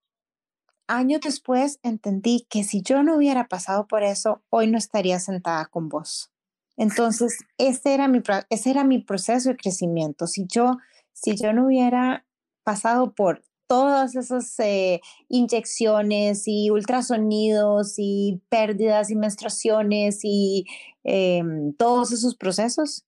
[0.86, 5.66] años después entendí que si yo no hubiera pasado por eso, hoy no estaría sentada
[5.66, 6.32] con vos.
[6.80, 10.26] Entonces, ese era mi, proceso de crecimiento.
[10.26, 10.78] Si yo,
[11.12, 12.24] si yo no hubiera
[12.64, 20.64] pasado por todas esas eh, inyecciones y ultrasonidos y pérdidas y menstruaciones y
[21.04, 23.04] em, todos esos procesos,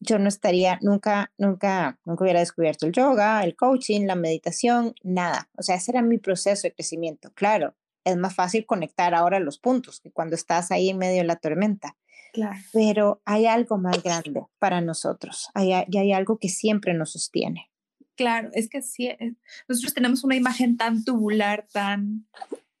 [0.00, 5.50] yo no estaría, nunca, nunca, nunca hubiera descubierto el yoga, el coaching, la meditación, nada.
[5.58, 7.30] O sea, ese era mi proceso de crecimiento.
[7.34, 11.26] Claro, es más fácil conectar ahora los puntos que cuando estás ahí en medio de
[11.26, 11.94] la tormenta.
[12.34, 12.58] Claro.
[12.72, 15.48] Pero hay algo más grande para nosotros.
[15.54, 17.70] Hay, y hay algo que siempre nos sostiene.
[18.16, 19.36] Claro, es que sí, eh,
[19.68, 22.26] nosotros tenemos una imagen tan tubular, tan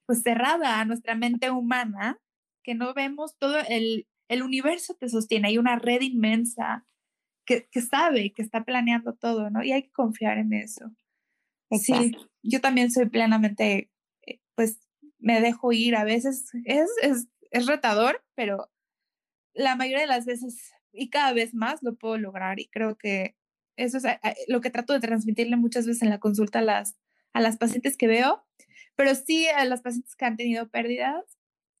[0.06, 2.20] pues cerrada a nuestra mente humana,
[2.64, 6.84] que no vemos todo el, el universo te sostiene, hay una red inmensa
[7.46, 9.62] que, sabe, que está planeando todo, ¿no?
[9.62, 10.90] Y hay que confiar en eso.
[11.70, 13.90] Sí, yo también soy plenamente,
[14.26, 14.80] eh, pues
[15.18, 18.70] me dejo ir a veces, es, es, es retador, pero
[19.54, 23.36] la mayoría de las veces y cada vez más lo puedo lograr y creo que
[23.76, 24.04] eso es
[24.48, 26.96] lo que trato de transmitirle muchas veces en la consulta a las,
[27.32, 28.44] a las pacientes que veo,
[28.94, 31.24] pero sí a las pacientes que han tenido pérdidas,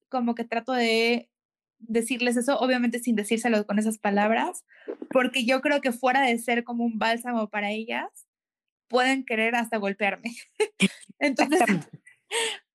[0.08, 1.30] como que trato de
[1.78, 4.64] decirles eso, obviamente sin decírselo con esas palabras,
[5.10, 8.08] porque yo creo que fuera de ser como un bálsamo para ellas,
[8.88, 10.34] pueden querer hasta golpearme.
[11.18, 11.60] Entonces,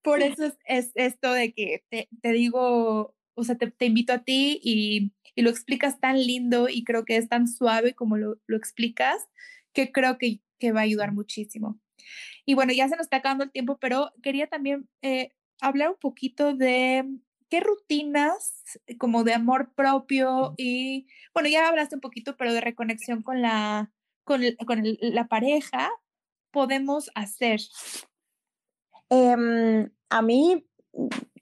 [0.01, 5.13] por eso es, esto de que te, digo, o sea, te, invito a ti y,
[5.35, 9.29] lo explicas tan lindo y creo que es tan suave como lo, explicas,
[9.73, 11.79] que creo que, que, va a ayudar muchísimo.
[12.45, 15.31] Y bueno, ya se nos está acabando el tiempo, pero quería también eh,
[15.61, 17.05] hablar un poquito de
[17.49, 22.61] ¿qué rutinas eh, como de amor propio y, bueno, ya hablaste un poquito, pero de
[22.61, 23.91] reconexión con la,
[24.23, 25.89] con, con la pareja
[26.51, 27.61] podemos hacer?
[29.09, 30.65] Em, a mí,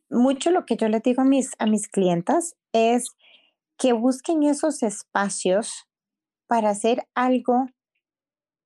[0.09, 3.15] mucho lo que yo le digo a mis, a mis clientas es
[3.77, 5.87] que busquen esos espacios
[6.47, 7.67] para hacer algo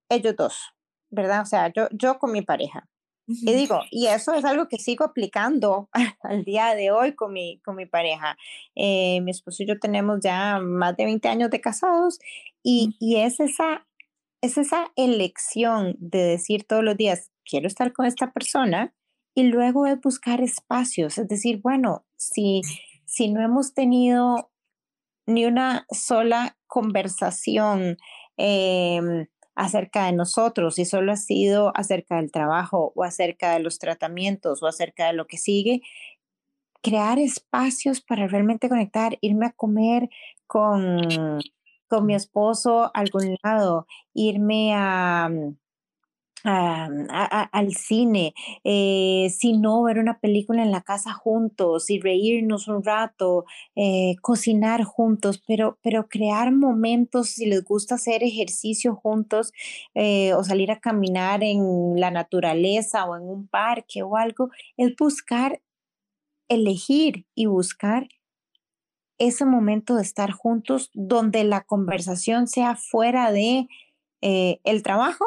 [0.08, 0.74] ellos dos,
[1.10, 1.42] ¿verdad?
[1.42, 2.88] O sea, yo, yo con mi pareja.
[3.26, 5.88] Y digo, y eso es algo que sigo aplicando
[6.22, 8.36] al día de hoy con mi, con mi pareja.
[8.74, 12.18] Eh, mi esposo y yo tenemos ya más de 20 años de casados
[12.62, 13.86] y, y es, esa,
[14.42, 18.92] es esa elección de decir todos los días, quiero estar con esta persona
[19.34, 22.62] y luego es buscar espacios, es decir, bueno, si,
[23.04, 24.50] si no hemos tenido
[25.26, 27.96] ni una sola conversación,
[28.36, 33.78] eh, acerca de nosotros, si solo ha sido acerca del trabajo o acerca de los
[33.78, 35.82] tratamientos o acerca de lo que sigue,
[36.82, 40.08] crear espacios para realmente conectar, irme a comer
[40.46, 41.40] con,
[41.88, 45.30] con mi esposo a algún lado, irme a,
[46.44, 48.34] al cine,
[48.64, 53.44] eh, si no, ver una película en la casa juntos y reírnos un rato,
[53.76, 59.52] eh, cocinar juntos, pero, pero crear momentos, si les gusta hacer ejercicio juntos
[59.94, 64.94] eh, o salir a caminar en la naturaleza o en un parque o algo, es
[64.96, 65.60] buscar,
[66.48, 68.08] elegir y buscar
[69.18, 73.68] ese momento de estar juntos donde la conversación sea fuera de
[74.20, 75.24] el trabajo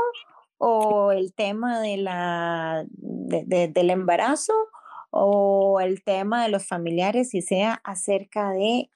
[0.58, 4.54] o el tema de la, del embarazo
[5.12, 8.90] o el tema de los familiares y sea acerca de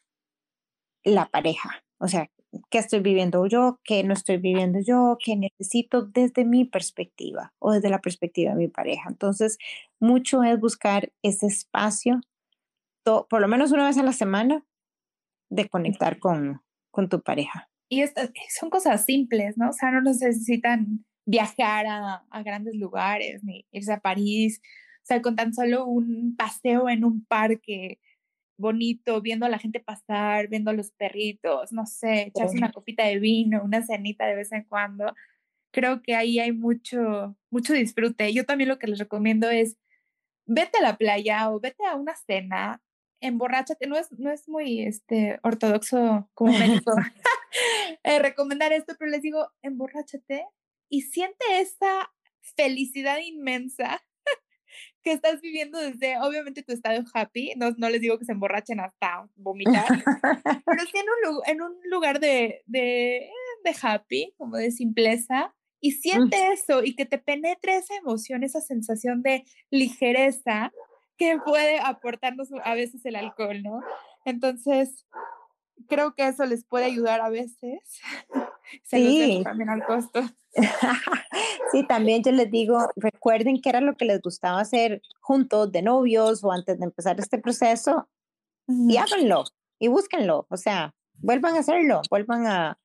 [1.03, 1.84] la pareja.
[1.97, 2.30] O sea,
[2.70, 3.80] ¿qué estoy viviendo yo?
[3.84, 5.18] ¿Qué no estoy viviendo yo?
[5.24, 9.10] ¿Qué necesito desde mi perspectiva o desde la perspectiva de mi pareja?
[9.10, 9.57] Entonces,
[9.99, 12.22] mucho es buscar ese espacio,
[13.03, 14.66] por lo menos una vez a la semana,
[15.49, 17.70] de conectar con, con tu pareja.
[17.89, 18.03] Y
[18.49, 19.70] son cosas simples, ¿no?
[19.70, 24.61] O sea, no necesitan viajar a, a, grandes lugares, ni irse a París,
[25.03, 27.99] o sea, con tan solo un paseo en un parque
[28.57, 33.05] bonito, viendo a la gente pasar, viendo a los perritos, no sé, echarse una copita
[33.05, 35.13] de vino, una cenita de vez en cuando.
[35.71, 38.34] Creo que ahí hay mucho, mucho disfrute.
[38.34, 39.77] Yo también lo que les recomiendo es,
[40.45, 42.82] vete a la playa o vete a una cena,
[43.21, 46.91] emborráchate, no es, no es muy este, ortodoxo como México
[48.03, 50.45] eh, recomendar esto, pero les digo, emborráchate,
[50.89, 52.11] y siente esa
[52.55, 54.03] felicidad inmensa
[55.03, 58.79] que estás viviendo desde, obviamente, tu estado happy, no, no les digo que se emborrachen
[58.79, 59.87] hasta vomitar,
[60.65, 63.29] pero sí en un, en un lugar de, de,
[63.63, 65.95] de happy, como de simpleza, y mm.
[65.95, 70.71] siente eso y que te penetre esa emoción, esa sensación de ligereza
[71.17, 73.81] que puede aportarnos a veces el alcohol, ¿no?
[74.25, 75.05] Entonces,
[75.88, 77.80] creo que eso les puede ayudar a veces.
[78.84, 79.41] Se sí.
[79.43, 80.21] también al costo.
[81.71, 85.82] sí, también yo les digo, recuerden qué era lo que les gustaba hacer juntos, de
[85.82, 88.07] novios o antes de empezar este proceso,
[88.67, 89.45] y háganlo
[89.80, 90.45] y búsquenlo.
[90.49, 92.80] O sea, vuelvan a hacerlo, vuelvan a,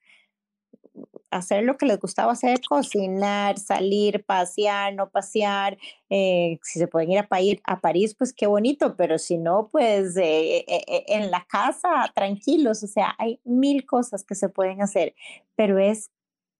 [1.34, 5.76] hacer lo que les gustaba hacer, cocinar, salir, pasear, no pasear,
[6.08, 7.28] eh, si se pueden ir a,
[7.64, 12.82] a, París, pues qué bonito, pero si no, pues eh, eh, en la casa, tranquilos,
[12.84, 15.14] o sea, hay mil cosas que se pueden hacer,
[15.56, 16.10] pero es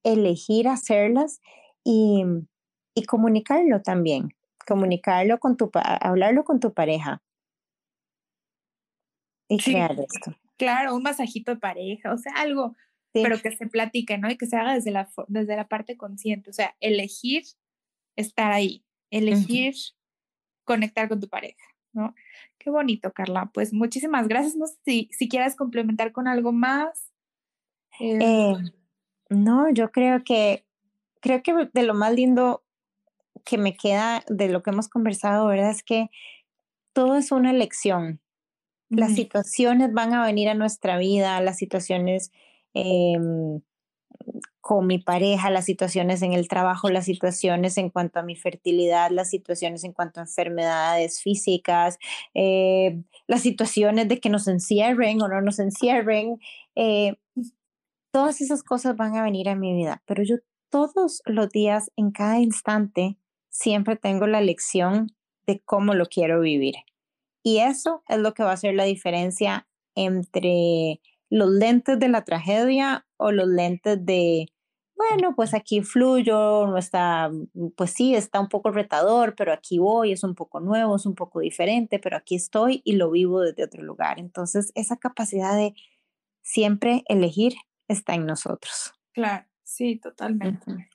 [0.02, 1.40] elegir hacerlas
[1.84, 2.24] y,
[2.94, 4.34] y comunicarlo también,
[4.66, 7.22] comunicarlo con tu, hablarlo con tu pareja
[9.48, 10.36] y crear esto.
[10.56, 12.74] Claro, un masajito de pareja, o sea, algo,
[13.22, 14.30] pero que se platique, ¿no?
[14.30, 17.44] Y que se haga desde la, desde la parte consciente, o sea, elegir
[18.16, 19.74] estar ahí, elegir
[20.64, 22.14] conectar con tu pareja, ¿no?
[22.58, 23.50] Qué bonito, Carla.
[23.52, 24.56] Pues muchísimas gracias.
[24.56, 27.12] No sé si, si quieres complementar con algo más.
[28.00, 28.54] Eh, eh,
[29.28, 30.64] no, yo creo que,
[31.20, 32.64] creo que de lo más lindo
[33.44, 35.70] que me queda de lo que hemos conversado, ¿verdad?
[35.70, 36.10] Es que
[36.92, 38.20] todo es una elección.
[38.88, 42.30] Las situaciones van a venir a nuestra vida, las situaciones
[42.74, 43.60] Em,
[44.60, 49.10] con mi pareja, las situaciones en el trabajo, las situaciones en cuanto a mi fertilidad,
[49.10, 51.98] las situaciones en cuanto a enfermedades físicas,
[52.32, 56.38] eh, las situaciones de que nos encierren o no nos encierren.
[56.76, 57.16] Eh,
[58.10, 60.36] todas esas cosas van a venir a mi vida, pero yo
[60.70, 63.18] todos los días, en cada instante,
[63.50, 65.14] siempre tengo la lección
[65.46, 66.74] de cómo lo quiero vivir.
[67.42, 71.00] Y eso es lo que va a hacer la diferencia entre
[71.34, 74.46] los lentes de la tragedia o los lentes de,
[74.94, 77.28] bueno, pues aquí fluyo, no está,
[77.76, 81.16] pues sí, está un poco retador, pero aquí voy, es un poco nuevo, es un
[81.16, 84.20] poco diferente, pero aquí estoy y lo vivo desde otro lugar.
[84.20, 85.74] Entonces, esa capacidad de
[86.40, 87.54] siempre elegir
[87.88, 88.92] está en nosotros.
[89.12, 90.88] Claro, sí, totalmente.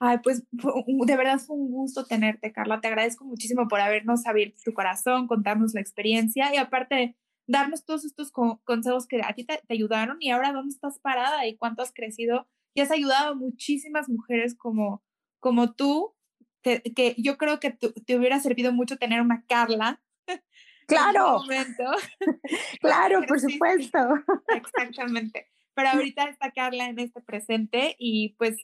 [0.00, 2.80] Ay, pues de verdad fue un gusto tenerte, Carla.
[2.80, 7.14] Te agradezco muchísimo por habernos abierto tu corazón, contarnos la experiencia y aparte
[7.46, 11.56] darnos todos estos consejos que a ti te, ayudaron y ahora dónde estás parada y
[11.56, 15.02] cuánto has crecido y has ayudado a muchísimas mujeres como,
[15.40, 16.14] como tú,
[16.62, 20.00] que, que yo creo que te hubiera servido mucho tener una Carla.
[20.86, 21.38] Claro.
[21.38, 21.84] momento.
[22.80, 23.98] claro, por supuesto.
[24.48, 25.48] Exactamente.
[25.74, 28.56] Pero ahorita está Carla en este presente y pues,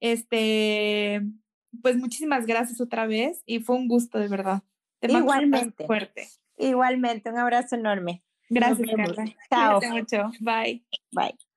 [0.00, 1.22] este,
[1.82, 4.62] pues muchísimas gracias otra vez y fue un gusto de verdad.
[4.98, 5.86] Te Igualmente.
[5.86, 6.28] Fuerte.
[6.60, 8.22] Igualmente, un abrazo enorme.
[8.48, 9.24] Gracias, Carla.
[9.48, 9.80] Chao.
[9.92, 10.30] mucho.
[10.40, 10.84] Bye.
[11.12, 11.49] Bye.